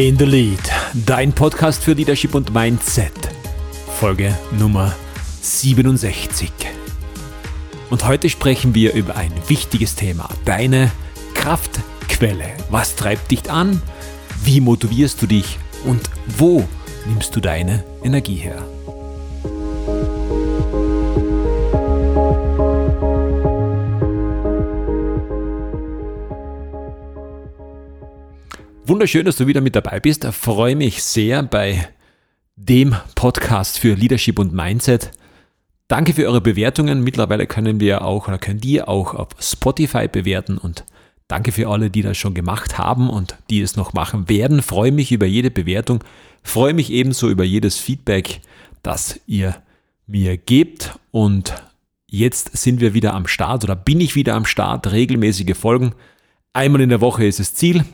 In 0.00 0.18
the 0.18 0.24
Lead, 0.24 0.58
dein 1.04 1.30
Podcast 1.30 1.84
für 1.84 1.92
Leadership 1.92 2.34
und 2.34 2.54
Mindset. 2.54 3.12
Folge 3.98 4.34
Nummer 4.58 4.96
67. 5.42 6.50
Und 7.90 8.08
heute 8.08 8.30
sprechen 8.30 8.74
wir 8.74 8.94
über 8.94 9.16
ein 9.16 9.30
wichtiges 9.48 9.96
Thema, 9.96 10.30
deine 10.46 10.90
Kraftquelle. 11.34 12.48
Was 12.70 12.96
treibt 12.96 13.30
dich 13.30 13.50
an? 13.50 13.82
Wie 14.42 14.62
motivierst 14.62 15.20
du 15.20 15.26
dich? 15.26 15.58
Und 15.84 16.08
wo 16.38 16.66
nimmst 17.04 17.36
du 17.36 17.40
deine 17.40 17.84
Energie 18.02 18.36
her? 18.36 18.66
Wunderschön, 29.00 29.24
dass 29.24 29.36
du 29.36 29.46
wieder 29.46 29.62
mit 29.62 29.74
dabei 29.74 29.98
bist. 29.98 30.24
Ich 30.24 30.34
freue 30.34 30.76
mich 30.76 31.02
sehr 31.02 31.42
bei 31.42 31.88
dem 32.54 32.94
Podcast 33.14 33.78
für 33.78 33.94
Leadership 33.94 34.38
und 34.38 34.52
Mindset. 34.52 35.10
Danke 35.88 36.12
für 36.12 36.26
eure 36.26 36.42
Bewertungen. 36.42 37.02
Mittlerweile 37.02 37.46
können 37.46 37.80
wir 37.80 38.04
auch 38.04 38.28
oder 38.28 38.36
könnt 38.36 38.62
ihr 38.66 38.90
auch 38.90 39.14
auf 39.14 39.28
Spotify 39.40 40.06
bewerten 40.06 40.58
und 40.58 40.84
danke 41.28 41.50
für 41.50 41.66
alle, 41.68 41.88
die 41.88 42.02
das 42.02 42.18
schon 42.18 42.34
gemacht 42.34 42.76
haben 42.76 43.08
und 43.08 43.38
die 43.48 43.62
es 43.62 43.74
noch 43.74 43.94
machen 43.94 44.28
werden. 44.28 44.58
Ich 44.58 44.66
freue 44.66 44.92
mich 44.92 45.12
über 45.12 45.24
jede 45.24 45.50
Bewertung. 45.50 46.04
Ich 46.44 46.50
freue 46.50 46.74
mich 46.74 46.92
ebenso 46.92 47.30
über 47.30 47.44
jedes 47.44 47.78
Feedback, 47.78 48.42
das 48.82 49.18
ihr 49.26 49.56
mir 50.06 50.36
gebt 50.36 50.98
und 51.10 51.54
jetzt 52.06 52.54
sind 52.54 52.82
wir 52.82 52.92
wieder 52.92 53.14
am 53.14 53.26
Start 53.26 53.64
oder 53.64 53.76
bin 53.76 54.02
ich 54.02 54.14
wieder 54.14 54.34
am 54.34 54.44
Start. 54.44 54.92
Regelmäßige 54.92 55.56
Folgen. 55.56 55.94
Einmal 56.52 56.82
in 56.82 56.90
der 56.90 57.00
Woche 57.00 57.24
ist 57.24 57.40
das 57.40 57.54
Ziel. 57.54 57.86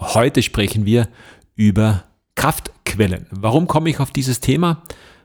Heute 0.00 0.42
sprechen 0.42 0.84
wir 0.84 1.08
über 1.54 2.04
Kraftquellen. 2.34 3.26
Warum 3.30 3.66
komme 3.66 3.88
ich 3.88 3.98
auf 3.98 4.10
dieses 4.10 4.40
Thema? 4.40 4.82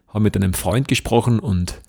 Habe 0.07 0.21
mit 0.21 0.35
einem 0.35 0.53
Freund 0.53 0.87
gesprochen 0.87 1.39
und 1.39 1.81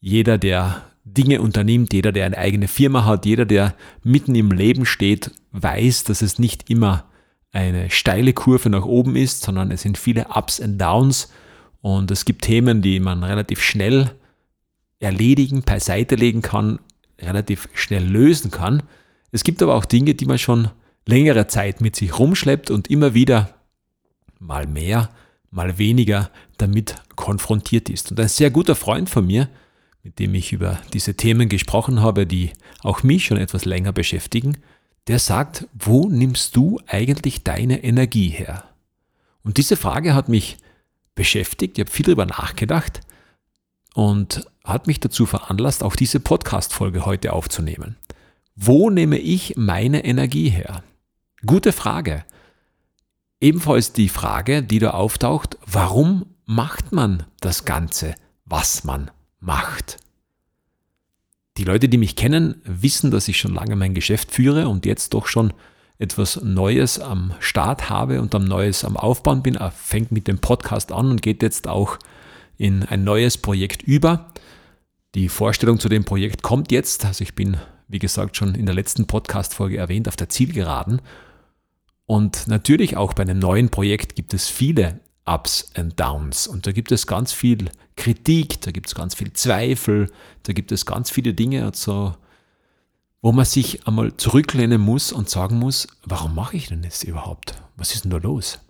jeder, 0.00 0.36
der 0.36 0.82
Dinge 1.04 1.40
unternimmt, 1.40 1.92
jeder, 1.92 2.10
der 2.10 2.26
eine 2.26 2.38
eigene 2.38 2.66
Firma 2.66 3.04
hat, 3.04 3.24
jeder, 3.24 3.44
der 3.44 3.74
mitten 4.02 4.34
im 4.34 4.50
Leben 4.50 4.84
steht, 4.84 5.30
weiß, 5.52 6.04
dass 6.04 6.22
es 6.22 6.38
nicht 6.38 6.70
immer 6.70 7.04
eine 7.52 7.88
steile 7.90 8.32
Kurve 8.32 8.68
nach 8.68 8.84
oben 8.84 9.14
ist, 9.14 9.42
sondern 9.42 9.70
es 9.70 9.82
sind 9.82 9.96
viele 9.96 10.26
Ups 10.34 10.58
und 10.58 10.78
Downs 10.78 11.30
und 11.82 12.10
es 12.10 12.24
gibt 12.24 12.42
Themen, 12.42 12.82
die 12.82 12.98
man 12.98 13.22
relativ 13.22 13.62
schnell 13.62 14.10
erledigen, 14.98 15.62
beiseite 15.62 16.16
legen 16.16 16.42
kann, 16.42 16.80
relativ 17.20 17.68
schnell 17.74 18.04
lösen 18.04 18.50
kann. 18.50 18.82
Es 19.30 19.44
gibt 19.44 19.62
aber 19.62 19.76
auch 19.76 19.84
Dinge, 19.84 20.14
die 20.14 20.26
man 20.26 20.38
schon 20.38 20.70
längere 21.06 21.46
Zeit 21.46 21.80
mit 21.80 21.96
sich 21.96 22.18
rumschleppt 22.18 22.70
und 22.70 22.88
immer 22.88 23.14
wieder 23.14 23.54
mal 24.38 24.66
mehr, 24.66 25.10
mal 25.50 25.78
weniger 25.78 26.30
damit 26.58 26.96
konfrontiert 27.16 27.88
ist. 27.88 28.10
Und 28.10 28.20
ein 28.20 28.28
sehr 28.28 28.50
guter 28.50 28.74
Freund 28.74 29.08
von 29.10 29.26
mir, 29.26 29.48
mit 30.02 30.18
dem 30.18 30.34
ich 30.34 30.52
über 30.52 30.80
diese 30.92 31.14
Themen 31.14 31.48
gesprochen 31.48 32.00
habe, 32.00 32.26
die 32.26 32.52
auch 32.82 33.02
mich 33.02 33.24
schon 33.24 33.38
etwas 33.38 33.64
länger 33.64 33.92
beschäftigen, 33.92 34.58
der 35.06 35.18
sagt, 35.18 35.66
wo 35.72 36.08
nimmst 36.08 36.56
du 36.56 36.80
eigentlich 36.86 37.42
deine 37.44 37.84
Energie 37.84 38.28
her? 38.28 38.64
Und 39.42 39.58
diese 39.58 39.76
Frage 39.76 40.14
hat 40.14 40.28
mich 40.28 40.56
beschäftigt, 41.14 41.78
ich 41.78 41.84
habe 41.84 41.90
viel 41.90 42.06
darüber 42.06 42.26
nachgedacht 42.26 43.00
und 43.94 44.46
hat 44.64 44.86
mich 44.86 45.00
dazu 45.00 45.26
veranlasst, 45.26 45.82
auch 45.82 45.96
diese 45.96 46.20
Podcast-Folge 46.20 47.04
heute 47.04 47.32
aufzunehmen. 47.32 47.96
Wo 48.56 48.88
nehme 48.88 49.18
ich 49.18 49.54
meine 49.56 50.04
Energie 50.04 50.48
her? 50.48 50.82
Gute 51.46 51.72
Frage. 51.72 52.24
Ebenfalls 53.38 53.92
die 53.92 54.08
Frage, 54.08 54.62
die 54.62 54.78
da 54.78 54.92
auftaucht, 54.92 55.58
warum 55.66 56.24
macht 56.46 56.92
man 56.92 57.24
das 57.40 57.66
Ganze, 57.66 58.14
was 58.46 58.84
man 58.84 59.10
macht? 59.40 59.98
Die 61.58 61.64
Leute, 61.64 61.90
die 61.90 61.98
mich 61.98 62.16
kennen, 62.16 62.62
wissen, 62.64 63.10
dass 63.10 63.28
ich 63.28 63.36
schon 63.36 63.52
lange 63.52 63.76
mein 63.76 63.92
Geschäft 63.92 64.32
führe 64.32 64.68
und 64.68 64.86
jetzt 64.86 65.12
doch 65.12 65.26
schon 65.26 65.52
etwas 65.98 66.40
Neues 66.42 66.98
am 66.98 67.34
Start 67.40 67.90
habe 67.90 68.22
und 68.22 68.34
am 68.34 68.44
Neues 68.44 68.82
am 68.82 68.96
Aufbauen 68.96 69.42
bin. 69.42 69.56
Er 69.56 69.70
fängt 69.70 70.12
mit 70.12 70.26
dem 70.28 70.38
Podcast 70.38 70.92
an 70.92 71.10
und 71.10 71.20
geht 71.20 71.42
jetzt 71.42 71.68
auch 71.68 71.98
in 72.56 72.84
ein 72.84 73.04
neues 73.04 73.36
Projekt 73.36 73.82
über. 73.82 74.32
Die 75.14 75.28
Vorstellung 75.28 75.78
zu 75.78 75.90
dem 75.90 76.04
Projekt 76.04 76.42
kommt 76.42 76.72
jetzt. 76.72 77.04
Also 77.04 77.22
ich 77.22 77.34
bin, 77.34 77.58
wie 77.86 77.98
gesagt, 77.98 78.38
schon 78.38 78.54
in 78.54 78.64
der 78.64 78.74
letzten 78.74 79.06
Podcast-Folge 79.06 79.76
erwähnt, 79.76 80.08
auf 80.08 80.16
der 80.16 80.30
Zielgeraden 80.30 81.02
und 82.06 82.46
natürlich 82.48 82.96
auch 82.96 83.14
bei 83.14 83.22
einem 83.22 83.38
neuen 83.38 83.70
Projekt 83.70 84.14
gibt 84.14 84.34
es 84.34 84.48
viele 84.48 85.00
Ups 85.24 85.70
und 85.76 85.98
Downs. 85.98 86.46
Und 86.46 86.66
da 86.66 86.72
gibt 86.72 86.92
es 86.92 87.06
ganz 87.06 87.32
viel 87.32 87.70
Kritik, 87.96 88.60
da 88.60 88.70
gibt 88.70 88.88
es 88.88 88.94
ganz 88.94 89.14
viel 89.14 89.32
Zweifel, 89.32 90.10
da 90.42 90.52
gibt 90.52 90.72
es 90.72 90.84
ganz 90.84 91.10
viele 91.10 91.32
Dinge, 91.32 91.64
also, 91.64 92.14
wo 93.22 93.32
man 93.32 93.46
sich 93.46 93.86
einmal 93.86 94.14
zurücklehnen 94.16 94.80
muss 94.80 95.12
und 95.12 95.30
sagen 95.30 95.58
muss, 95.58 95.86
warum 96.04 96.34
mache 96.34 96.56
ich 96.56 96.68
denn 96.68 96.82
das 96.82 97.04
überhaupt? 97.04 97.54
Was 97.76 97.94
ist 97.94 98.04
denn 98.04 98.10
da 98.10 98.18
los? 98.18 98.60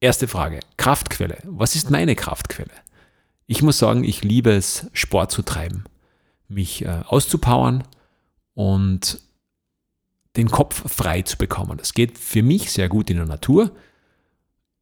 Erste 0.00 0.28
Frage, 0.28 0.60
Kraftquelle. 0.76 1.38
Was 1.44 1.74
ist 1.74 1.90
meine 1.90 2.16
Kraftquelle? 2.16 2.70
Ich 3.46 3.62
muss 3.62 3.78
sagen, 3.78 4.04
ich 4.04 4.22
liebe 4.22 4.50
es, 4.52 4.86
Sport 4.92 5.32
zu 5.32 5.42
treiben, 5.42 5.84
mich 6.48 6.84
äh, 6.84 7.02
auszupowern 7.06 7.84
und 8.54 9.20
den 10.36 10.50
Kopf 10.50 10.90
frei 10.92 11.22
zu 11.22 11.36
bekommen. 11.36 11.78
Das 11.78 11.94
geht 11.94 12.18
für 12.18 12.42
mich 12.42 12.70
sehr 12.70 12.88
gut 12.88 13.10
in 13.10 13.16
der 13.16 13.26
Natur. 13.26 13.72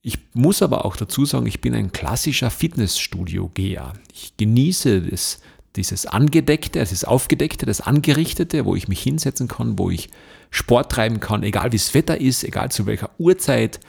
Ich 0.02 0.18
muss 0.34 0.62
aber 0.62 0.84
auch 0.84 0.96
dazu 0.96 1.24
sagen, 1.24 1.46
ich 1.46 1.60
bin 1.60 1.74
ein 1.74 1.92
klassischer 1.92 2.50
Fitnessstudio-Geher. 2.50 3.94
Ich 4.12 4.36
genieße 4.36 5.02
das, 5.02 5.40
dieses 5.76 6.06
Angedeckte, 6.06 6.78
das 6.78 7.04
Aufgedeckte, 7.04 7.66
das 7.66 7.80
Angerichtete, 7.80 8.64
wo 8.64 8.76
ich 8.76 8.88
mich 8.88 9.02
hinsetzen 9.02 9.48
kann, 9.48 9.78
wo 9.78 9.90
ich 9.90 10.10
Sport 10.50 10.92
treiben 10.92 11.20
kann, 11.20 11.42
egal 11.42 11.72
wie 11.72 11.76
das 11.76 11.94
Wetter 11.94 12.20
ist, 12.20 12.44
egal 12.44 12.70
zu 12.70 12.86
welcher 12.86 13.10
Uhrzeit. 13.18 13.80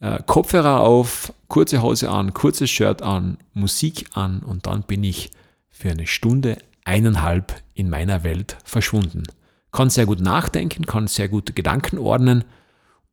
Äh, 0.00 0.20
Kopfhörer 0.26 0.80
auf, 0.80 1.32
kurze 1.48 1.82
Hose 1.82 2.10
an, 2.10 2.34
kurzes 2.34 2.70
Shirt 2.70 3.02
an, 3.02 3.38
Musik 3.54 4.06
an 4.12 4.40
und 4.40 4.66
dann 4.66 4.82
bin 4.82 5.02
ich 5.02 5.30
für 5.70 5.90
eine 5.90 6.06
Stunde, 6.06 6.58
eineinhalb 6.84 7.60
in 7.74 7.90
meiner 7.90 8.22
Welt 8.22 8.56
verschwunden 8.64 9.24
kann 9.76 9.90
sehr 9.90 10.06
gut 10.06 10.20
nachdenken, 10.20 10.86
kann 10.86 11.06
sehr 11.06 11.28
gut 11.28 11.54
Gedanken 11.54 11.98
ordnen 11.98 12.44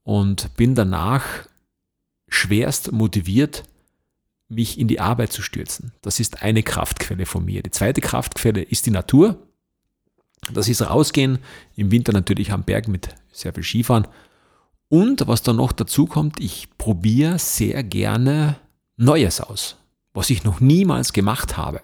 und 0.04 0.56
bin 0.56 0.76
danach 0.76 1.26
schwerst 2.30 2.94
motiviert, 2.94 3.64
mich 4.48 4.80
in 4.80 4.88
die 4.88 5.02
Arbeit 5.02 5.34
zu 5.34 5.42
stürzen. 5.42 5.92
Das 6.02 6.22
ist 6.22 6.42
eine 6.42 6.64
Kraftquelle 6.64 7.26
von 7.26 7.44
mir. 7.44 7.64
Die 7.64 7.72
zweite 7.72 8.00
Kraftquelle 8.00 8.62
ist 8.62 8.86
die 8.86 8.92
Natur. 8.92 9.38
Das 10.54 10.70
ist 10.70 10.82
rausgehen, 10.82 11.40
im 11.76 11.92
Winter 11.92 12.14
natürlich 12.14 12.54
am 12.54 12.64
Berg 12.64 12.88
mit 12.88 13.10
sehr 13.34 13.54
viel 13.54 13.64
Skifahren. 13.64 14.08
Und 14.88 15.28
was 15.28 15.44
dann 15.44 15.58
noch 15.58 15.74
dazu 15.74 16.06
kommt, 16.06 16.40
ich 16.40 16.70
probiere 16.78 17.40
sehr 17.40 17.84
gerne 17.84 18.56
Neues 18.96 19.42
aus, 19.42 19.76
was 20.14 20.30
ich 20.30 20.46
noch 20.46 20.62
niemals 20.62 21.12
gemacht 21.12 21.58
habe. 21.58 21.82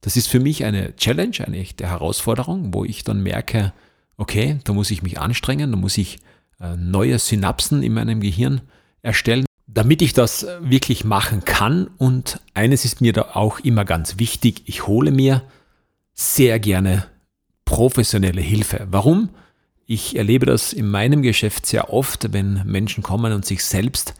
Das 0.00 0.16
ist 0.16 0.26
für 0.26 0.40
mich 0.40 0.64
eine 0.64 0.96
Challenge, 0.96 1.36
eine 1.46 1.58
echte 1.58 1.86
Herausforderung, 1.86 2.74
wo 2.74 2.84
ich 2.84 3.04
dann 3.04 3.22
merke, 3.22 3.72
okay, 4.16 4.58
da 4.64 4.72
muss 4.72 4.90
ich 4.90 5.02
mich 5.02 5.18
anstrengen, 5.18 5.70
da 5.70 5.76
muss 5.76 5.98
ich 5.98 6.18
äh, 6.60 6.76
neue 6.76 7.18
Synapsen 7.18 7.82
in 7.82 7.94
meinem 7.94 8.20
Gehirn 8.20 8.60
erstellen, 9.02 9.44
damit 9.66 10.02
ich 10.02 10.12
das 10.12 10.42
äh, 10.42 10.58
wirklich 10.60 11.04
machen 11.04 11.44
kann. 11.44 11.88
Und 11.98 12.40
eines 12.54 12.84
ist 12.84 13.00
mir 13.00 13.12
da 13.12 13.22
auch 13.34 13.60
immer 13.60 13.84
ganz 13.84 14.18
wichtig, 14.18 14.62
ich 14.66 14.86
hole 14.86 15.10
mir 15.10 15.42
sehr 16.14 16.60
gerne 16.60 17.06
professionelle 17.64 18.40
Hilfe. 18.40 18.86
Warum? 18.90 19.30
Ich 19.86 20.16
erlebe 20.16 20.46
das 20.46 20.72
in 20.72 20.88
meinem 20.88 21.22
Geschäft 21.22 21.66
sehr 21.66 21.92
oft, 21.92 22.32
wenn 22.32 22.62
Menschen 22.64 23.02
kommen 23.02 23.32
und 23.32 23.44
sich 23.44 23.64
selbst 23.64 24.14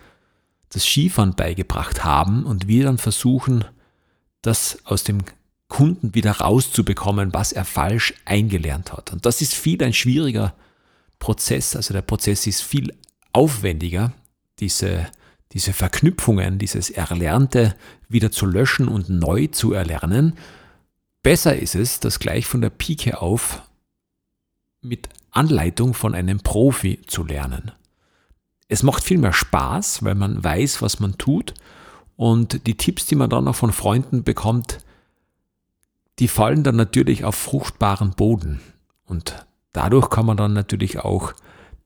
das 0.71 0.85
Skifahren 0.85 1.35
beigebracht 1.35 2.03
haben 2.03 2.45
und 2.45 2.67
wir 2.67 2.85
dann 2.85 2.99
versuchen, 2.99 3.65
das 4.41 4.79
aus 4.85 5.05
dem 5.05 5.23
Kunden 5.73 6.15
wieder 6.15 6.33
rauszubekommen, 6.33 7.33
was 7.33 7.53
er 7.53 7.65
falsch 7.65 8.13
eingelernt 8.27 8.93
hat. 8.93 9.11
Und 9.11 9.25
das 9.25 9.41
ist 9.41 9.55
viel 9.55 9.83
ein 9.83 9.95
schwieriger 9.95 10.53
Prozess. 11.19 11.75
Also 11.75 11.95
der 11.95 12.03
Prozess 12.03 12.47
ist 12.47 12.61
viel 12.61 12.95
aufwendiger, 13.33 14.13
diese, 14.59 15.07
diese 15.53 15.73
Verknüpfungen, 15.73 16.59
dieses 16.59 16.91
Erlernte 16.91 17.75
wieder 18.11 18.31
zu 18.31 18.45
löschen 18.45 18.87
und 18.87 19.09
neu 19.09 19.47
zu 19.47 19.73
erlernen. 19.73 20.35
Besser 21.23 21.57
ist 21.57 21.75
es, 21.75 22.01
das 22.01 22.19
gleich 22.19 22.45
von 22.45 22.61
der 22.61 22.69
Pike 22.69 23.23
auf 23.23 23.63
mit 24.83 25.09
Anleitung 25.31 25.95
von 25.95 26.15
einem 26.15 26.41
Profi 26.41 27.01
zu 27.07 27.25
lernen. 27.25 27.73
Es 28.69 28.83
macht 28.83 29.05
viel 29.05 29.17
mehr 29.17 29.33
Spaß, 29.33 30.05
weil 30.05 30.17
man 30.17 30.45
weiß, 30.45 30.83
was 30.83 31.01
man 31.01 31.17
tut 31.17 31.55
und 32.17 32.67
die 32.67 32.77
Tipps, 32.77 33.07
die 33.07 33.15
man 33.15 33.31
dann 33.31 33.45
noch 33.45 33.57
von 33.57 33.73
Freunden 33.73 34.23
bekommt, 34.23 34.81
die 36.19 36.29
fallen 36.29 36.63
dann 36.63 36.77
natürlich 36.77 37.25
auf 37.25 37.35
fruchtbaren 37.35 38.11
Boden. 38.11 38.61
Und 39.05 39.47
dadurch 39.73 40.11
kann 40.11 40.27
man 40.27 40.37
dann 40.37 40.53
natürlich 40.53 41.01
auch 41.01 41.33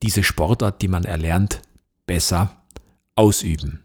diese 0.02 0.23
Sportart, 0.23 0.82
die 0.82 0.88
man 0.88 1.05
erlernt, 1.05 1.62
besser 2.06 2.56
ausüben. 3.14 3.82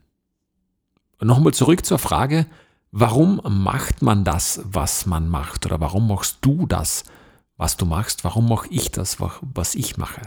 Nochmal 1.22 1.54
zurück 1.54 1.86
zur 1.86 2.00
Frage, 2.00 2.48
warum 2.92 3.42
macht 3.46 4.02
man 4.02 4.24
das, 4.24 4.62
was 4.64 5.06
man 5.06 5.30
macht? 5.30 5.66
Oder 5.66 5.80
warum 5.80 6.08
machst 6.08 6.40
du 6.42 6.66
das, 6.66 7.04
was 7.58 7.78
du 7.78 7.86
machst? 7.86 8.24
Warum 8.24 8.50
mache 8.50 8.68
ich 8.70 8.92
das, 8.92 9.18
was 9.20 9.76
ich 9.76 9.98
mache? 9.98 10.22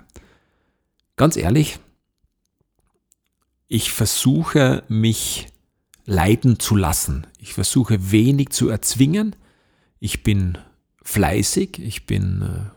Ganz 1.17 1.37
ehrlich, 1.37 1.79
ich 3.67 3.93
versuche 3.93 4.85
mich 4.89 5.49
leiten 6.07 6.59
zu 6.59 6.77
lassen. 6.77 7.27
Ich 7.39 7.55
versuche 7.55 8.13
wenig 8.13 8.51
zu 8.51 8.69
erzwingen. 8.69 9.35
Ich 10.05 10.23
bin 10.23 10.59
fleißig, 11.03 11.79
ich 11.79 12.05
bin 12.05 12.43
äh, 12.43 12.71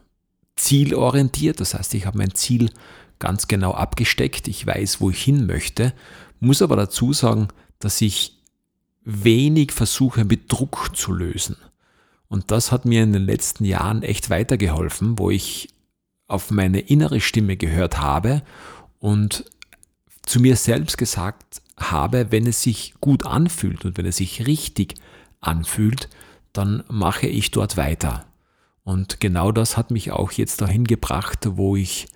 zielorientiert, 0.55 1.59
das 1.59 1.73
heißt, 1.73 1.93
ich 1.95 2.05
habe 2.05 2.19
mein 2.19 2.33
Ziel 2.33 2.71
ganz 3.19 3.49
genau 3.49 3.73
abgesteckt, 3.73 4.47
ich 4.47 4.65
weiß, 4.65 5.01
wo 5.01 5.09
ich 5.09 5.23
hin 5.23 5.45
möchte, 5.45 5.93
muss 6.39 6.61
aber 6.61 6.77
dazu 6.77 7.11
sagen, 7.11 7.49
dass 7.79 7.99
ich 7.99 8.37
wenig 9.03 9.73
versuche, 9.73 10.23
mit 10.23 10.49
Druck 10.49 10.95
zu 10.95 11.11
lösen. 11.11 11.57
Und 12.29 12.49
das 12.51 12.71
hat 12.71 12.85
mir 12.85 13.03
in 13.03 13.11
den 13.11 13.25
letzten 13.25 13.65
Jahren 13.65 14.03
echt 14.03 14.29
weitergeholfen, 14.29 15.19
wo 15.19 15.29
ich 15.29 15.67
auf 16.27 16.49
meine 16.49 16.79
innere 16.79 17.19
Stimme 17.19 17.57
gehört 17.57 17.99
habe 17.99 18.41
und 18.99 19.43
zu 20.21 20.39
mir 20.39 20.55
selbst 20.55 20.97
gesagt 20.97 21.61
habe, 21.75 22.31
wenn 22.31 22.47
es 22.47 22.61
sich 22.61 22.93
gut 23.01 23.25
anfühlt 23.25 23.83
und 23.83 23.97
wenn 23.97 24.05
es 24.05 24.15
sich 24.15 24.47
richtig 24.47 24.93
anfühlt, 25.41 26.07
dann 26.57 26.83
mache 26.89 27.27
ich 27.27 27.51
dort 27.51 27.77
weiter. 27.77 28.25
Und 28.83 29.19
genau 29.19 29.51
das 29.51 29.77
hat 29.77 29.91
mich 29.91 30.11
auch 30.11 30.31
jetzt 30.31 30.61
dahin 30.61 30.85
gebracht, 30.85 31.47
wo 31.51 31.75
ich 31.75 32.07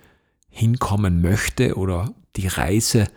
hinkommen 0.48 1.20
möchte 1.20 1.76
oder 1.76 2.14
die 2.36 2.46
Reise, 2.46 3.08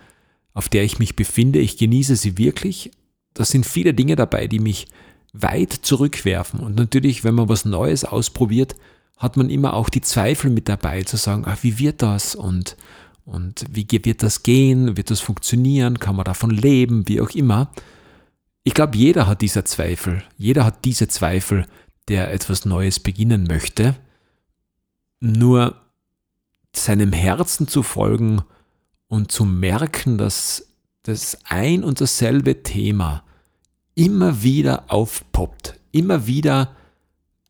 auf 0.54 0.70
der 0.70 0.84
ich 0.84 1.00
mich 1.00 1.16
befinde. 1.16 1.60
Ich 1.60 1.78
genieße 1.78 2.16
sie 2.16 2.38
wirklich. 2.38 2.92
Da 3.34 3.44
sind 3.46 3.66
viele 3.66 3.94
Dinge 3.94 4.16
dabei, 4.16 4.48
die 4.48 4.60
mich 4.60 4.88
weit 5.34 5.74
zurückwerfen. 5.74 6.60
Und 6.60 6.76
natürlich, 6.76 7.24
wenn 7.24 7.36
man 7.36 7.50
was 7.50 7.66
Neues 7.66 8.06
ausprobiert, 8.06 8.76
hat 9.18 9.38
man 9.38 9.50
immer 9.50 9.74
auch 9.74 9.90
die 9.90 10.02
Zweifel 10.02 10.50
mit 10.50 10.68
dabei, 10.70 11.04
zu 11.04 11.18
sagen, 11.18 11.44
ach, 11.46 11.60
wie 11.62 11.80
wird 11.80 12.02
das 12.02 12.36
und, 12.36 12.76
und 13.26 13.66
wie 13.70 13.88
wird 13.90 14.24
das 14.24 14.44
gehen, 14.44 14.98
wird 14.98 15.12
das 15.12 15.22
funktionieren, 15.22 16.00
kann 16.00 16.16
man 16.16 16.26
davon 16.26 16.52
leben, 16.52 17.08
wie 17.08 17.22
auch 17.22 17.30
immer. 17.32 17.72
Ich 18.68 18.74
glaube, 18.74 18.98
jeder 18.98 19.28
hat 19.28 19.42
diese 19.42 19.64
Zweifel, 19.64 20.24
jeder 20.38 20.66
hat 20.66 20.86
diese 20.86 21.08
Zweifel, 21.08 21.68
der 22.08 22.34
etwas 22.34 22.66
Neues 22.66 23.00
beginnen 23.00 23.44
möchte. 23.44 23.96
Nur 25.20 25.80
seinem 26.76 27.14
Herzen 27.14 27.68
zu 27.68 27.84
folgen 27.84 28.42
und 29.08 29.32
zu 29.32 29.46
merken, 29.46 30.18
dass 30.18 30.68
das 31.04 31.38
ein 31.44 31.84
und 31.84 32.02
dasselbe 32.02 32.64
Thema 32.64 33.24
immer 33.94 34.42
wieder 34.42 34.86
aufpoppt, 34.88 35.80
immer 35.92 36.26
wieder 36.26 36.76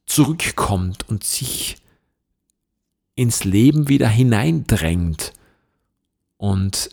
zurückkommt 0.06 1.08
und 1.08 1.24
sich 1.24 1.78
ins 3.16 3.46
Leben 3.46 3.88
wieder 3.88 4.10
hineindrängt 4.10 5.32
und 6.36 6.90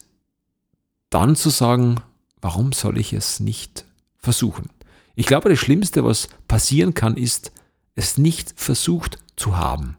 dann 1.11 1.35
zu 1.35 1.51
sagen, 1.51 1.97
warum 2.41 2.71
soll 2.71 2.99
ich 2.99 3.13
es 3.13 3.41
nicht 3.41 3.85
versuchen? 4.23 4.71
Ich 5.15 5.27
glaube, 5.27 5.51
das 5.51 5.59
Schlimmste, 5.59 6.05
was 6.05 6.29
passieren 6.49 6.95
kann, 6.95 7.17
ist, 7.17 7.53
es 7.95 8.17
nicht 8.17 8.59
versucht 8.59 9.19
zu 9.37 9.57
haben. 9.57 9.99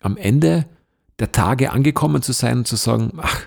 Am 0.00 0.16
Ende 0.16 0.66
der 1.18 1.32
Tage 1.32 1.72
angekommen 1.72 2.22
zu 2.22 2.32
sein 2.32 2.58
und 2.58 2.68
zu 2.68 2.76
sagen, 2.76 3.12
ach, 3.18 3.46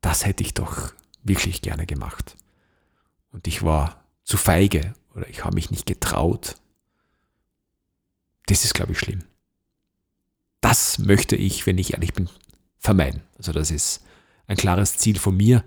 das 0.00 0.24
hätte 0.24 0.42
ich 0.42 0.54
doch 0.54 0.92
wirklich 1.22 1.60
gerne 1.60 1.86
gemacht. 1.86 2.36
Und 3.32 3.46
ich 3.46 3.62
war 3.62 4.02
zu 4.24 4.36
feige 4.36 4.94
oder 5.14 5.28
ich 5.28 5.44
habe 5.44 5.54
mich 5.54 5.70
nicht 5.70 5.86
getraut. 5.86 6.56
Das 8.46 8.64
ist, 8.64 8.74
glaube 8.74 8.92
ich, 8.92 8.98
schlimm. 8.98 9.24
Das 10.60 10.98
möchte 10.98 11.36
ich, 11.36 11.66
wenn 11.66 11.78
ich 11.78 11.92
ehrlich 11.92 12.14
bin, 12.14 12.28
vermeiden. 12.78 13.22
Also 13.36 13.52
das 13.52 13.70
ist 13.70 14.02
ein 14.46 14.56
klares 14.56 14.96
Ziel 14.96 15.18
von 15.18 15.36
mir. 15.36 15.64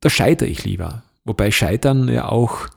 Da 0.00 0.10
scheitere 0.10 0.48
ich 0.48 0.64
lieber. 0.64 1.02
Wobei 1.28 1.50
Scheitern 1.50 2.08
ja 2.08 2.26
auch 2.26 2.68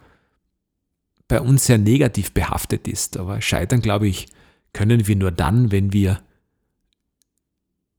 bei 1.30 1.40
uns 1.40 1.68
sehr 1.68 1.78
negativ 1.78 2.34
behaftet 2.34 2.86
ist. 2.86 3.16
Aber 3.16 3.42
Scheitern, 3.42 3.82
glaube 3.82 4.10
ich, 4.10 4.28
können 4.74 5.08
wir 5.08 5.16
nur 5.16 5.32
dann, 5.32 5.72
wenn 5.72 5.94
wir 5.94 6.22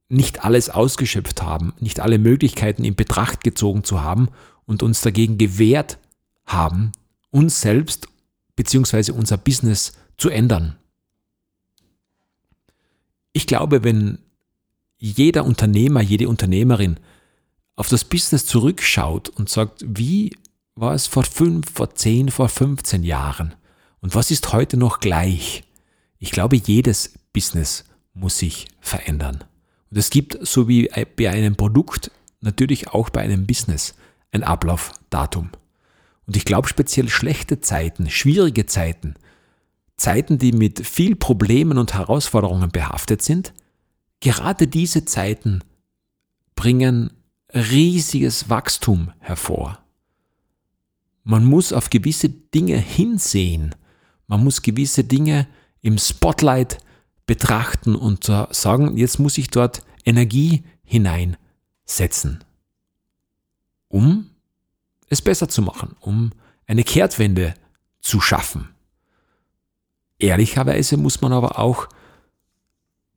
nicht 0.09 0.45
alles 0.45 0.69
ausgeschöpft 0.69 1.41
haben, 1.41 1.73
nicht 1.79 1.99
alle 1.99 2.19
Möglichkeiten 2.19 2.83
in 2.83 2.93
Betracht 2.93 3.43
gezogen 3.43 3.83
zu 3.83 4.03
haben 4.03 4.29
und 4.65 4.83
uns 4.83 5.01
dagegen 5.01 5.39
gewehrt 5.39 5.97
haben, 6.45 6.91
uns 7.31 7.59
selbst 7.59 8.07
bzw. 8.55 9.11
unser 9.11 9.37
Business 9.37 9.93
zu 10.17 10.29
ändern. 10.29 10.75
Ich 13.31 13.47
glaube, 13.47 13.83
wenn 13.83 14.19
jeder 14.99 15.45
Unternehmer, 15.45 16.03
jede 16.03 16.29
Unternehmerin 16.29 16.99
auf 17.75 17.89
das 17.89 18.03
Business 18.03 18.45
zurückschaut 18.45 19.29
und 19.29 19.49
sagt, 19.49 19.83
wie 19.87 20.35
war 20.75 20.93
es 20.93 21.07
vor 21.07 21.23
fünf, 21.23 21.71
vor 21.71 21.95
zehn, 21.95 22.29
vor 22.29 22.49
15 22.49 23.03
Jahren 23.03 23.55
und 24.03 24.15
was 24.15 24.31
ist 24.31 24.51
heute 24.51 24.75
noch 24.75 24.99
gleich? 24.99 25.63
Ich 26.19 26.31
glaube, 26.31 26.57
jedes 26.57 27.13
Business 27.31 27.85
muss 28.13 28.37
sich 28.37 28.67
verändern. 28.81 29.45
Und 29.89 29.97
es 29.97 30.09
gibt, 30.09 30.45
so 30.45 30.67
wie 30.67 30.89
bei 31.15 31.29
einem 31.29 31.55
Produkt, 31.55 32.11
natürlich 32.41 32.89
auch 32.89 33.09
bei 33.09 33.21
einem 33.21 33.47
Business 33.47 33.95
ein 34.33 34.43
Ablaufdatum. 34.43 35.51
Und 36.27 36.35
ich 36.35 36.43
glaube, 36.43 36.67
speziell 36.67 37.07
schlechte 37.07 37.61
Zeiten, 37.61 38.09
schwierige 38.09 38.65
Zeiten, 38.65 39.15
Zeiten, 39.95 40.37
die 40.37 40.51
mit 40.51 40.85
viel 40.85 41.15
Problemen 41.15 41.77
und 41.77 41.93
Herausforderungen 41.93 42.71
behaftet 42.71 43.21
sind, 43.21 43.53
gerade 44.19 44.67
diese 44.67 45.05
Zeiten 45.05 45.61
bringen 46.55 47.13
riesiges 47.53 48.49
Wachstum 48.49 49.11
hervor. 49.19 49.82
Man 51.23 51.45
muss 51.45 51.71
auf 51.71 51.89
gewisse 51.89 52.29
Dinge 52.29 52.77
hinsehen. 52.77 53.75
Man 54.27 54.43
muss 54.43 54.61
gewisse 54.61 55.03
Dinge 55.03 55.47
im 55.81 55.97
Spotlight 55.97 56.77
betrachten 57.25 57.95
und 57.95 58.25
sagen, 58.25 58.97
jetzt 58.97 59.19
muss 59.19 59.37
ich 59.37 59.49
dort 59.49 59.83
Energie 60.05 60.63
hineinsetzen, 60.83 62.43
um 63.87 64.29
es 65.09 65.21
besser 65.21 65.47
zu 65.47 65.61
machen, 65.61 65.95
um 65.99 66.31
eine 66.67 66.83
Kehrtwende 66.83 67.53
zu 68.01 68.19
schaffen. 68.19 68.69
Ehrlicherweise 70.19 70.97
muss 70.97 71.21
man 71.21 71.33
aber 71.33 71.59
auch 71.59 71.87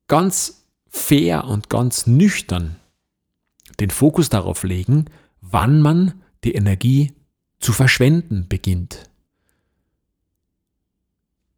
ganz 0.06 0.66
fair 0.88 1.44
und 1.44 1.68
ganz 1.68 2.06
nüchtern 2.06 2.76
den 3.80 3.90
Fokus 3.90 4.28
darauf 4.28 4.62
legen, 4.62 5.06
wann 5.40 5.80
man 5.80 6.22
die 6.44 6.54
Energie 6.54 7.12
zu 7.58 7.72
verschwenden 7.72 8.46
beginnt. 8.48 9.10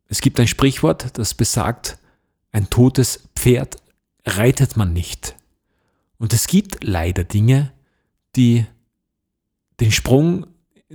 Es 0.06 0.20
gibt 0.20 0.40
ein 0.40 0.48
Sprichwort, 0.48 1.18
das 1.18 1.34
besagt, 1.34 1.98
ein 2.50 2.70
totes 2.70 3.28
Pferd 3.36 3.76
reitet 4.24 4.76
man 4.76 4.92
nicht. 4.92 5.36
Und 6.18 6.32
es 6.32 6.46
gibt 6.46 6.82
leider 6.82 7.24
Dinge, 7.24 7.72
die 8.36 8.66
den 9.80 9.92
Sprung 9.92 10.46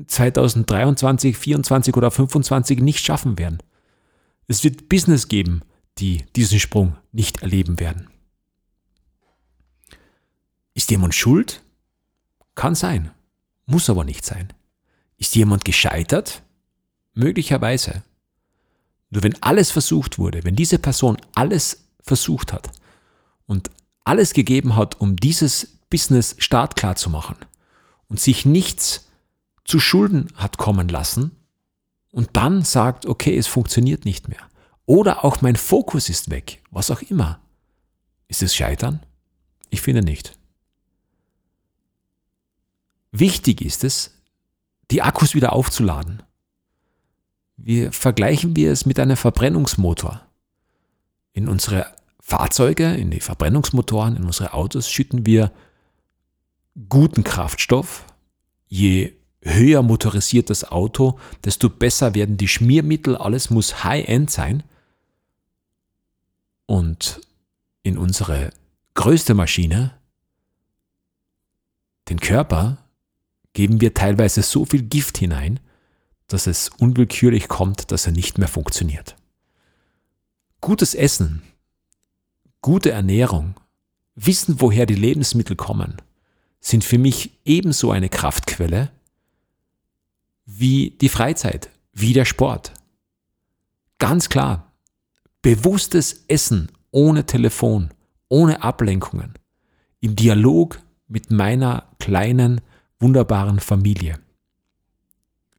2023, 0.08 1.36
2024 1.36 1.96
oder 1.96 2.10
2025 2.10 2.80
nicht 2.82 3.06
schaffen 3.06 3.38
werden. 3.38 3.60
Es 4.48 4.64
wird 4.64 4.90
Business 4.90 5.28
geben, 5.28 5.62
die 6.00 6.26
diesen 6.36 6.60
Sprung 6.60 6.98
nicht 7.12 7.44
erleben 7.44 7.80
werden. 7.80 8.10
Ist 10.74 10.90
jemand 10.90 11.14
schuld? 11.14 11.62
Kann 12.56 12.76
sein, 12.76 13.12
muss 13.66 13.90
aber 13.90 14.04
nicht 14.04 14.26
sein. 14.26 14.52
Ist 15.24 15.36
jemand 15.36 15.64
gescheitert? 15.64 16.44
Möglicherweise. 17.14 18.04
Nur 19.10 19.24
wenn 19.24 19.42
alles 19.42 19.72
versucht 19.72 20.20
wurde, 20.20 20.44
wenn 20.44 20.58
diese 20.58 20.80
Person 20.80 21.16
alles 21.34 21.86
versucht 22.02 22.52
hat 22.52 22.70
und 23.46 23.72
alles 24.04 24.34
gegeben 24.34 24.76
hat, 24.76 25.00
um 25.00 25.16
dieses 25.16 25.78
Business 25.90 26.36
startklar 26.40 26.98
zu 26.98 27.10
machen 27.10 27.38
und 28.10 28.20
sich 28.20 28.46
nichts 28.46 29.08
zu 29.64 29.80
Schulden 29.80 30.28
hat 30.36 30.58
kommen 30.58 30.90
lassen 30.90 31.32
und 32.12 32.32
dann 32.34 32.64
sagt, 32.64 33.06
okay, 33.06 33.38
es 33.38 33.48
funktioniert 33.48 34.04
nicht 34.04 34.28
mehr. 34.28 34.50
Oder 34.86 35.24
auch 35.24 35.40
mein 35.40 35.56
Fokus 35.56 36.10
ist 36.10 36.32
weg, 36.32 36.62
was 36.70 36.92
auch 36.92 37.02
immer. 37.02 37.40
Ist 38.28 38.44
es 38.44 38.54
Scheitern? 38.54 39.00
Ich 39.70 39.80
finde 39.80 40.02
nicht. 40.02 40.38
Wichtig 43.14 43.62
ist 43.62 43.86
es, 43.86 44.13
die 44.94 45.02
Akkus 45.02 45.34
wieder 45.34 45.54
aufzuladen. 45.54 46.22
Wir 47.58 47.92
vergleichen 47.92 48.56
wir 48.56 48.72
es 48.72 48.86
mit 48.86 49.00
einem 49.00 49.18
Verbrennungsmotor. 49.18 50.22
In 51.34 51.50
unsere 51.50 51.88
Fahrzeuge, 52.20 52.94
in 52.94 53.10
die 53.10 53.20
Verbrennungsmotoren, 53.20 54.16
in 54.16 54.24
unsere 54.24 54.54
Autos 54.54 54.90
schütten 54.90 55.26
wir 55.26 55.52
guten 56.90 57.24
Kraftstoff, 57.24 58.06
je 58.68 59.14
höher 59.42 59.82
motorisiert 59.82 60.52
das 60.52 60.64
Auto, 60.64 61.20
desto 61.44 61.70
besser 61.70 62.14
werden 62.14 62.38
die 62.38 62.48
Schmiermittel, 62.48 63.18
alles 63.18 63.50
muss 63.50 63.84
High-End 63.84 64.30
sein. 64.30 64.62
Und 66.68 67.20
in 67.82 67.98
unsere 67.98 68.52
größte 68.94 69.34
Maschine, 69.34 69.98
den 72.10 72.20
Körper, 72.20 72.83
geben 73.54 73.82
wir 73.82 73.94
teilweise 73.94 74.42
so 74.42 74.66
viel 74.66 74.84
Gift 74.84 75.18
hinein, 75.18 75.60
dass 76.28 76.48
es 76.48 76.70
unwillkürlich 76.70 77.48
kommt, 77.48 77.92
dass 77.92 78.06
er 78.06 78.12
nicht 78.12 78.38
mehr 78.38 78.48
funktioniert. 78.48 79.16
Gutes 80.62 80.96
Essen, 80.96 81.44
gute 82.62 82.92
Ernährung, 82.92 83.56
Wissen, 84.16 84.62
woher 84.62 84.86
die 84.86 84.96
Lebensmittel 84.96 85.56
kommen, 85.56 85.98
sind 86.60 86.84
für 86.84 86.98
mich 86.98 87.40
ebenso 87.46 87.92
eine 87.92 88.10
Kraftquelle 88.10 88.92
wie 90.46 90.92
die 90.92 91.10
Freizeit, 91.10 91.70
wie 91.94 92.14
der 92.14 92.26
Sport. 92.26 92.74
Ganz 94.00 94.30
klar, 94.30 94.72
bewusstes 95.42 96.26
Essen 96.28 96.72
ohne 96.92 97.26
Telefon, 97.26 97.90
ohne 98.30 98.62
Ablenkungen, 98.62 99.34
im 100.00 100.16
Dialog 100.16 100.80
mit 101.08 101.32
meiner 101.32 101.90
kleinen, 102.00 102.62
wunderbaren 103.04 103.60
Familie. 103.60 104.18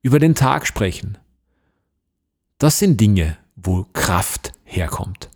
Über 0.02 0.18
den 0.18 0.34
Tag 0.34 0.66
sprechen. 0.66 1.18
Das 2.58 2.78
sind 2.78 3.00
Dinge, 3.00 3.36
wo 3.54 3.86
Kraft 3.92 4.52
herkommt. 4.64 5.30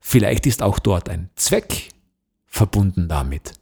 Vielleicht 0.00 0.46
ist 0.46 0.62
auch 0.62 0.78
dort 0.78 1.08
ein 1.08 1.30
Zweck 1.36 1.90
verbunden 2.46 3.08
damit. 3.08 3.52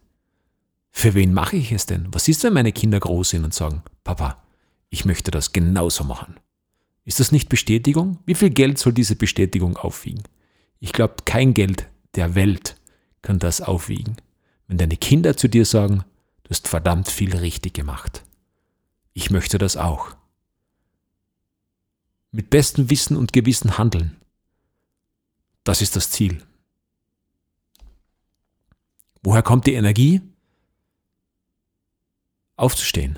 Für 0.91 1.13
wen 1.13 1.33
mache 1.33 1.57
ich 1.57 1.71
es 1.71 1.85
denn? 1.85 2.07
Was 2.11 2.27
ist, 2.27 2.43
wenn 2.43 2.53
meine 2.53 2.71
Kinder 2.71 2.99
groß 2.99 3.31
sind 3.31 3.43
und 3.43 3.53
sagen, 3.53 3.83
Papa, 4.03 4.41
ich 4.89 5.05
möchte 5.05 5.31
das 5.31 5.51
genauso 5.51 6.03
machen? 6.03 6.39
Ist 7.03 7.19
das 7.19 7.31
nicht 7.31 7.49
Bestätigung? 7.49 8.19
Wie 8.25 8.35
viel 8.35 8.51
Geld 8.51 8.77
soll 8.77 8.93
diese 8.93 9.15
Bestätigung 9.15 9.75
aufwiegen? 9.75 10.23
Ich 10.79 10.93
glaube, 10.93 11.15
kein 11.25 11.53
Geld 11.53 11.89
der 12.15 12.35
Welt 12.35 12.77
kann 13.21 13.39
das 13.39 13.59
aufwiegen. 13.59 14.17
Wenn 14.67 14.77
deine 14.77 14.97
Kinder 14.97 15.35
zu 15.35 15.49
dir 15.49 15.65
sagen, 15.65 16.05
hast 16.53 16.67
verdammt 16.67 17.09
viel 17.09 17.35
richtig 17.35 17.73
gemacht. 17.73 18.23
Ich 19.13 19.31
möchte 19.31 19.57
das 19.57 19.75
auch. 19.75 20.15
Mit 22.31 22.51
bestem 22.51 22.91
Wissen 22.91 23.17
und 23.17 23.33
Gewissen 23.33 23.79
handeln. 23.79 24.15
Das 25.63 25.81
ist 25.81 25.95
das 25.95 26.11
Ziel. 26.11 26.45
Woher 29.23 29.41
kommt 29.41 29.65
die 29.65 29.73
Energie? 29.73 30.21
Aufzustehen. 32.55 33.17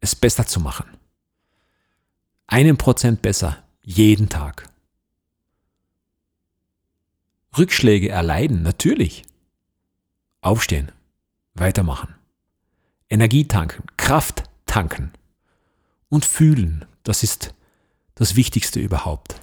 Es 0.00 0.14
besser 0.14 0.46
zu 0.46 0.60
machen. 0.60 0.98
Einen 2.46 2.76
Prozent 2.76 3.22
besser. 3.22 3.64
Jeden 3.80 4.28
Tag. 4.28 4.68
Rückschläge 7.56 8.10
erleiden, 8.10 8.60
natürlich. 8.62 9.24
Aufstehen. 10.42 10.92
Weitermachen. 11.54 12.17
Energie 13.10 13.46
tanken. 13.46 13.84
Kraft 13.96 14.44
tanken. 14.66 15.12
Und 16.08 16.24
fühlen. 16.24 16.84
Das 17.02 17.22
ist 17.22 17.54
das 18.14 18.36
Wichtigste 18.36 18.80
überhaupt. 18.80 19.40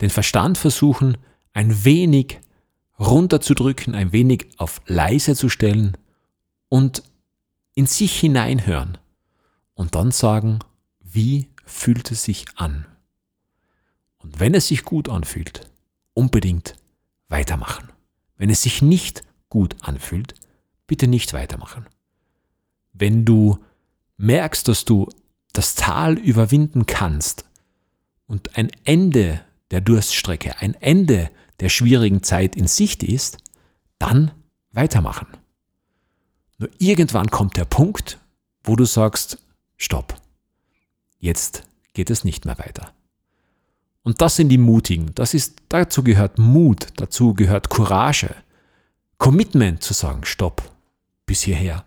Den 0.00 0.10
Verstand 0.10 0.58
versuchen, 0.58 1.16
ein 1.52 1.84
wenig 1.84 2.40
runterzudrücken, 2.98 3.94
ein 3.94 4.12
wenig 4.12 4.48
auf 4.58 4.82
leise 4.86 5.34
zu 5.34 5.48
stellen 5.48 5.96
und 6.68 7.02
in 7.74 7.86
sich 7.86 8.18
hineinhören 8.18 8.98
und 9.74 9.94
dann 9.94 10.10
sagen, 10.10 10.60
wie 11.00 11.48
fühlt 11.64 12.10
es 12.10 12.24
sich 12.24 12.46
an? 12.56 12.86
Und 14.18 14.40
wenn 14.40 14.54
es 14.54 14.68
sich 14.68 14.84
gut 14.84 15.08
anfühlt, 15.08 15.68
unbedingt 16.14 16.76
weitermachen. 17.28 17.90
Wenn 18.36 18.50
es 18.50 18.62
sich 18.62 18.82
nicht 18.82 19.22
gut 19.48 19.76
anfühlt, 19.80 20.34
bitte 20.86 21.06
nicht 21.06 21.32
weitermachen. 21.32 21.86
Wenn 22.94 23.24
du 23.24 23.58
merkst, 24.16 24.66
dass 24.68 24.84
du 24.84 25.08
das 25.52 25.74
Tal 25.74 26.18
überwinden 26.18 26.86
kannst 26.86 27.44
und 28.26 28.56
ein 28.56 28.70
Ende 28.84 29.40
der 29.70 29.80
Durststrecke, 29.80 30.60
ein 30.60 30.74
Ende 30.74 31.30
der 31.60 31.68
schwierigen 31.68 32.22
Zeit 32.22 32.56
in 32.56 32.66
Sicht 32.66 33.02
ist, 33.02 33.38
dann 33.98 34.32
weitermachen. 34.72 35.26
Nur 36.58 36.70
irgendwann 36.78 37.30
kommt 37.30 37.56
der 37.56 37.64
Punkt, 37.64 38.18
wo 38.62 38.76
du 38.76 38.84
sagst, 38.84 39.38
stopp, 39.76 40.20
jetzt 41.18 41.62
geht 41.92 42.10
es 42.10 42.24
nicht 42.24 42.44
mehr 42.44 42.58
weiter. 42.58 42.92
Und 44.02 44.20
das 44.20 44.36
sind 44.36 44.50
die 44.50 44.58
Mutigen. 44.58 45.14
Das 45.14 45.34
ist, 45.34 45.56
dazu 45.68 46.02
gehört 46.02 46.38
Mut, 46.38 46.88
dazu 46.96 47.34
gehört 47.34 47.70
Courage, 47.70 48.34
Commitment 49.18 49.82
zu 49.82 49.94
sagen, 49.94 50.24
stopp, 50.24 50.70
bis 51.26 51.42
hierher 51.42 51.84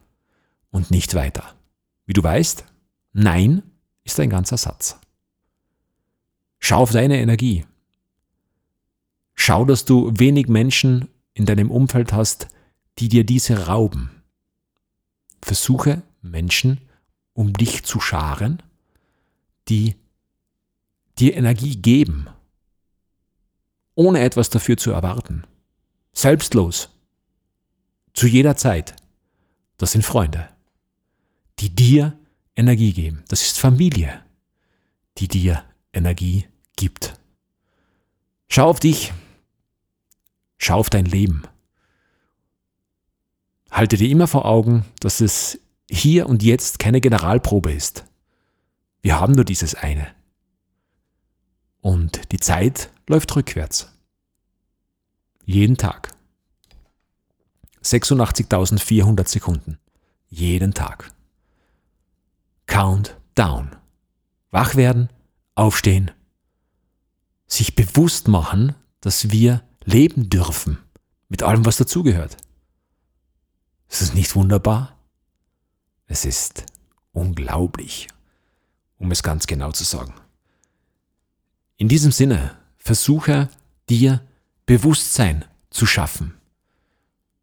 und 0.71 0.91
nicht 0.91 1.13
weiter. 1.13 1.55
Wie 2.05 2.13
du 2.13 2.23
weißt, 2.23 2.63
Nein 3.13 3.63
ist 4.03 4.19
ein 4.19 4.29
ganzer 4.29 4.57
Satz. 4.57 4.99
Schau 6.59 6.77
auf 6.77 6.91
deine 6.91 7.19
Energie. 7.19 7.65
Schau, 9.35 9.65
dass 9.65 9.85
du 9.85 10.11
wenig 10.15 10.47
Menschen 10.47 11.07
in 11.33 11.45
deinem 11.45 11.71
Umfeld 11.71 12.13
hast, 12.13 12.47
die 12.99 13.09
dir 13.09 13.23
diese 13.23 13.67
rauben. 13.67 14.23
Versuche 15.41 16.03
Menschen 16.21 16.81
um 17.33 17.53
dich 17.53 17.83
zu 17.83 17.99
scharen, 17.99 18.63
die 19.69 19.95
dir 21.19 21.35
Energie 21.35 21.75
geben, 21.75 22.27
ohne 23.93 24.21
etwas 24.21 24.49
dafür 24.49 24.77
zu 24.77 24.91
erwarten. 24.91 25.45
Selbstlos. 26.13 26.89
Zu 28.13 28.25
jeder 28.25 28.57
Zeit. 28.57 28.95
Das 29.77 29.91
sind 29.91 30.03
Freunde, 30.03 30.49
die 31.59 31.69
dir 31.73 32.17
Energie 32.55 32.93
geben. 32.93 33.23
Das 33.27 33.41
ist 33.41 33.59
Familie, 33.59 34.23
die 35.17 35.27
dir 35.27 35.63
Energie 35.93 36.47
gibt. 36.75 37.19
Schau 38.49 38.69
auf 38.69 38.79
dich, 38.79 39.13
Schau 40.57 40.79
auf 40.79 40.89
dein 40.89 41.05
Leben. 41.05 41.43
Halte 43.69 43.97
dir 43.97 44.09
immer 44.09 44.27
vor 44.27 44.45
Augen, 44.45 44.85
dass 44.99 45.21
es 45.21 45.59
hier 45.89 46.27
und 46.27 46.43
jetzt 46.43 46.79
keine 46.79 46.99
Generalprobe 46.99 47.71
ist. 47.71 48.05
Wir 49.01 49.19
haben 49.19 49.33
nur 49.33 49.45
dieses 49.45 49.75
eine. 49.75 50.07
Und 51.81 52.31
die 52.31 52.39
Zeit 52.39 52.89
läuft 53.07 53.35
rückwärts. 53.35 53.93
Jeden 55.45 55.77
Tag. 55.77 56.13
86.400 57.83 59.27
Sekunden. 59.27 59.77
Jeden 60.27 60.73
Tag. 60.73 61.13
Count 62.67 63.17
down. 63.33 63.75
Wach 64.51 64.75
werden, 64.75 65.09
aufstehen, 65.55 66.11
sich 67.47 67.75
bewusst 67.75 68.27
machen, 68.27 68.75
dass 69.01 69.31
wir 69.31 69.63
leben 69.83 70.29
dürfen. 70.29 70.77
Mit 71.29 71.43
allem, 71.43 71.65
was 71.65 71.77
dazugehört. 71.77 72.37
Ist 73.89 74.01
es 74.01 74.13
nicht 74.13 74.35
wunderbar? 74.35 74.97
Es 76.05 76.25
ist 76.25 76.65
unglaublich, 77.11 78.07
um 78.97 79.11
es 79.11 79.23
ganz 79.23 79.47
genau 79.47 79.71
zu 79.71 79.83
sagen. 79.83 80.13
In 81.77 81.89
diesem 81.89 82.11
Sinne, 82.11 82.57
versuche 82.77 83.49
dir 83.89 84.21
Bewusstsein 84.65 85.45
zu 85.69 85.85
schaffen. 85.85 86.35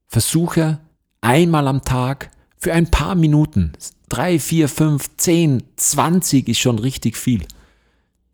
Versuche 0.07 0.81
einmal 1.21 1.69
am 1.69 1.83
Tag 1.83 2.31
für 2.59 2.73
ein 2.73 2.91
paar 2.91 3.15
Minuten, 3.15 3.73
drei, 4.15 4.39
vier, 4.39 4.69
fünf, 4.69 5.17
zehn, 5.17 5.65
zwanzig 5.77 6.49
ist 6.49 6.61
schon 6.61 6.79
richtig 6.79 7.17
viel, 7.17 7.47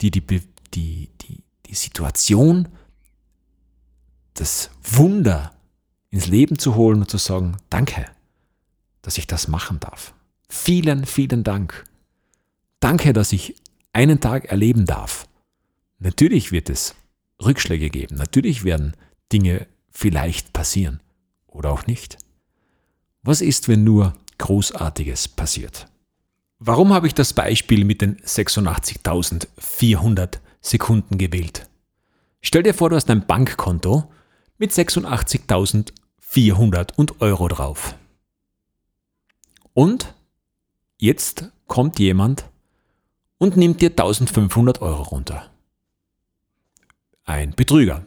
die 0.01 0.11
die, 0.11 0.21
die, 0.21 1.09
die, 1.21 1.43
die 1.65 1.75
Situation 1.75 2.67
das 4.35 4.69
Wunder 4.83 5.53
ins 6.11 6.27
Leben 6.27 6.59
zu 6.59 6.75
holen 6.75 6.99
und 6.99 7.09
zu 7.09 7.17
sagen, 7.17 7.57
danke, 7.69 8.05
dass 9.01 9.17
ich 9.17 9.25
das 9.25 9.47
machen 9.47 9.79
darf. 9.79 10.13
Vielen, 10.49 11.05
vielen 11.05 11.43
Dank. 11.43 11.83
Danke, 12.79 13.11
dass 13.11 13.31
ich 13.31 13.55
einen 13.91 14.19
Tag 14.19 14.45
erleben 14.45 14.85
darf. 14.85 15.27
Natürlich 15.97 16.51
wird 16.51 16.69
es 16.69 16.93
Rückschläge 17.43 17.89
geben. 17.89 18.17
Natürlich 18.17 18.63
werden 18.63 18.93
Dinge 19.33 19.65
vielleicht 19.89 20.53
passieren 20.53 20.99
oder 21.47 21.71
auch 21.71 21.87
nicht. 21.87 22.19
Was 23.23 23.41
ist, 23.41 23.67
wenn 23.67 23.83
nur 23.83 24.15
Großartiges 24.41 25.29
passiert? 25.29 25.87
Warum 26.59 26.93
habe 26.93 27.07
ich 27.07 27.13
das 27.13 27.31
Beispiel 27.33 27.85
mit 27.85 28.01
den 28.01 28.17
86.400 28.17 30.39
Sekunden 30.59 31.17
gewählt? 31.17 31.69
Stell 32.41 32.63
dir 32.63 32.73
vor, 32.73 32.89
du 32.89 32.97
hast 32.97 33.09
ein 33.09 33.25
Bankkonto 33.25 34.11
mit 34.57 34.71
86.400 34.71 36.93
und 36.95 37.21
Euro 37.21 37.47
drauf. 37.47 37.95
Und 39.73 40.13
jetzt 40.97 41.49
kommt 41.67 41.99
jemand 41.99 42.43
und 43.37 43.55
nimmt 43.57 43.81
dir 43.81 43.91
1500 43.91 44.81
Euro 44.81 45.03
runter. 45.03 45.51
Ein 47.23 47.51
Betrüger. 47.51 48.03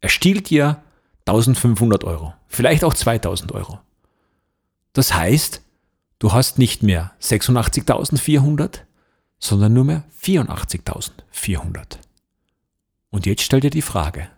Er 0.00 0.08
stiehlt 0.08 0.48
dir 0.50 0.80
1500 1.26 2.04
Euro, 2.04 2.32
vielleicht 2.46 2.84
auch 2.84 2.94
2000 2.94 3.50
Euro. 3.52 3.80
Das 4.92 5.14
heißt, 5.14 5.62
du 6.18 6.32
hast 6.32 6.58
nicht 6.58 6.82
mehr 6.82 7.12
86.400, 7.20 8.80
sondern 9.38 9.72
nur 9.72 9.84
mehr 9.84 10.04
84.400. 10.22 11.98
Und 13.10 13.26
jetzt 13.26 13.42
stell 13.42 13.60
dir 13.60 13.70
die 13.70 13.82
Frage, 13.82 14.28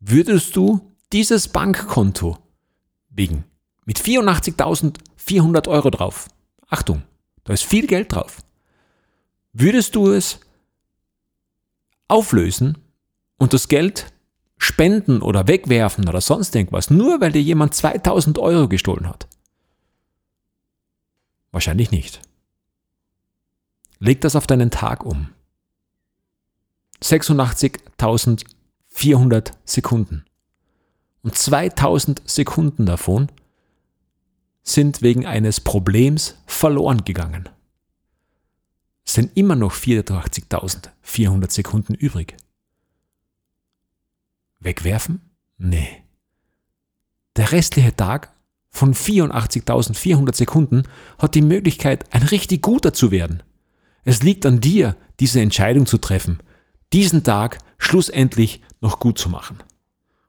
würdest 0.00 0.56
du 0.56 0.92
dieses 1.12 1.48
Bankkonto 1.48 2.38
wegen 3.10 3.44
mit 3.84 3.98
84.400 3.98 5.68
Euro 5.68 5.90
drauf, 5.90 6.28
Achtung, 6.68 7.02
da 7.44 7.52
ist 7.52 7.64
viel 7.64 7.86
Geld 7.86 8.12
drauf, 8.12 8.38
würdest 9.52 9.94
du 9.94 10.10
es 10.10 10.40
auflösen 12.08 12.78
und 13.38 13.52
das 13.52 13.68
Geld 13.68 14.12
spenden 14.56 15.20
oder 15.20 15.48
wegwerfen 15.48 16.08
oder 16.08 16.20
sonst 16.20 16.54
irgendwas, 16.54 16.90
nur 16.90 17.20
weil 17.20 17.32
dir 17.32 17.42
jemand 17.42 17.74
2000 17.74 18.38
Euro 18.38 18.68
gestohlen 18.68 19.08
hat? 19.08 19.26
Wahrscheinlich 21.62 21.92
nicht. 21.92 22.20
Leg 24.00 24.20
das 24.20 24.34
auf 24.34 24.48
deinen 24.48 24.72
Tag 24.72 25.06
um. 25.06 25.28
86.400 27.00 29.52
Sekunden. 29.64 30.24
Und 31.22 31.36
2000 31.36 32.28
Sekunden 32.28 32.84
davon 32.84 33.30
sind 34.64 35.02
wegen 35.02 35.24
eines 35.24 35.60
Problems 35.60 36.34
verloren 36.46 37.04
gegangen. 37.04 37.48
Es 39.06 39.14
sind 39.14 39.36
immer 39.36 39.54
noch 39.54 39.72
84.400 39.72 41.52
Sekunden 41.52 41.94
übrig. 41.94 42.36
Wegwerfen? 44.58 45.20
Nee. 45.58 46.02
Der 47.36 47.52
restliche 47.52 47.94
Tag 47.94 48.31
von 48.72 48.94
84.400 48.94 50.34
Sekunden 50.34 50.84
hat 51.18 51.34
die 51.34 51.42
Möglichkeit, 51.42 52.12
ein 52.12 52.22
richtig 52.22 52.62
guter 52.62 52.92
zu 52.92 53.10
werden. 53.10 53.42
Es 54.04 54.22
liegt 54.22 54.44
an 54.46 54.60
dir, 54.60 54.96
diese 55.20 55.40
Entscheidung 55.40 55.86
zu 55.86 55.98
treffen, 55.98 56.40
diesen 56.92 57.22
Tag 57.22 57.58
schlussendlich 57.78 58.62
noch 58.80 58.98
gut 58.98 59.18
zu 59.18 59.28
machen. 59.28 59.62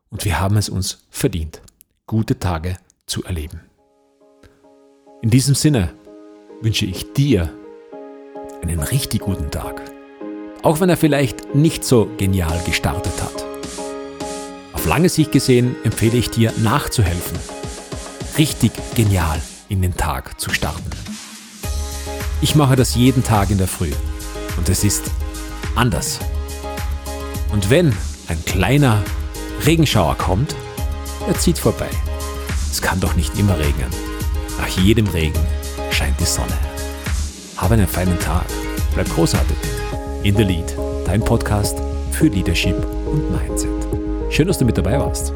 Und 0.09 0.25
wir 0.25 0.39
haben 0.39 0.57
es 0.57 0.69
uns 0.69 1.07
verdient, 1.09 1.61
gute 2.05 2.37
Tage 2.37 2.77
zu 3.07 3.23
erleben. 3.23 3.61
In 5.21 5.29
diesem 5.29 5.55
Sinne 5.55 5.93
wünsche 6.61 6.85
ich 6.85 7.13
dir 7.13 7.51
einen 8.61 8.79
richtig 8.79 9.21
guten 9.21 9.49
Tag, 9.51 9.81
auch 10.61 10.81
wenn 10.81 10.89
er 10.89 10.97
vielleicht 10.97 11.55
nicht 11.55 11.83
so 11.85 12.09
genial 12.17 12.61
gestartet 12.65 13.13
hat. 13.23 13.45
Auf 14.73 14.85
lange 14.85 15.09
Sicht 15.09 15.31
gesehen 15.31 15.75
empfehle 15.83 16.17
ich 16.17 16.29
dir 16.29 16.53
nachzuhelfen, 16.57 17.39
richtig 18.37 18.71
genial 18.95 19.41
in 19.69 19.81
den 19.81 19.95
Tag 19.95 20.39
zu 20.39 20.49
starten. 20.51 20.89
Ich 22.41 22.55
mache 22.55 22.75
das 22.75 22.95
jeden 22.95 23.23
Tag 23.23 23.51
in 23.51 23.57
der 23.57 23.67
Früh 23.67 23.91
und 24.57 24.69
es 24.69 24.83
ist 24.83 25.03
anders. 25.75 26.19
Und 27.51 27.69
wenn 27.69 27.93
ein 28.27 28.43
kleiner 28.45 29.03
Regenschauer 29.65 30.15
kommt, 30.17 30.55
er 31.27 31.37
zieht 31.37 31.57
vorbei. 31.57 31.89
Es 32.71 32.81
kann 32.81 32.99
doch 32.99 33.15
nicht 33.15 33.37
immer 33.37 33.57
regnen. 33.57 33.89
Nach 34.59 34.67
jedem 34.67 35.07
Regen 35.07 35.39
scheint 35.91 36.19
die 36.19 36.25
Sonne. 36.25 36.57
Habe 37.57 37.75
einen 37.75 37.87
feinen 37.87 38.19
Tag. 38.19 38.45
Bleib 38.93 39.09
großartig. 39.13 39.57
In 40.23 40.35
the 40.35 40.43
Lead, 40.43 40.75
dein 41.05 41.23
Podcast 41.23 41.77
für 42.11 42.27
Leadership 42.27 42.75
und 43.05 43.31
Mindset. 43.31 43.69
Schön, 44.29 44.47
dass 44.47 44.57
du 44.57 44.65
mit 44.65 44.77
dabei 44.77 44.99
warst. 44.99 45.33